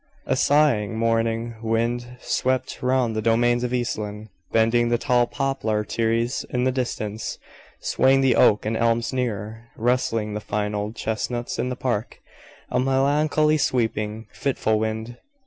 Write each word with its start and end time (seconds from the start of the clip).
A 0.25 0.35
sighing 0.35 0.97
morning 0.97 1.53
wind 1.61 2.17
swept 2.19 2.81
round 2.81 3.15
the 3.15 3.21
domains 3.21 3.63
of 3.63 3.71
East 3.71 3.99
Lynne, 3.99 4.29
bending 4.51 4.89
the 4.89 4.97
tall 4.97 5.27
poplar 5.27 5.83
trees 5.83 6.43
in 6.49 6.63
the 6.63 6.71
distance, 6.71 7.37
swaying 7.81 8.21
the 8.21 8.35
oak 8.35 8.65
and 8.65 8.75
elms 8.75 9.13
nearer, 9.13 9.67
rustling 9.77 10.33
the 10.33 10.39
fine 10.39 10.73
old 10.73 10.95
chestnuts 10.95 11.59
in 11.59 11.69
the 11.69 11.75
park, 11.75 12.19
a 12.71 12.79
melancholy, 12.79 13.59
sweeping, 13.59 14.25
fitful 14.33 14.79
wind. 14.79 15.17